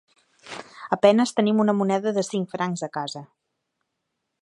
[0.97, 3.27] A penes tenim una moneda de cinc francs a casa.